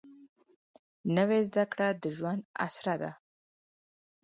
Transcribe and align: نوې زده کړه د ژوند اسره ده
نوې 1.15 1.39
زده 1.47 1.63
کړه 1.71 1.87
د 2.01 2.03
ژوند 2.17 2.41
اسره 2.65 2.95
ده 3.01 3.11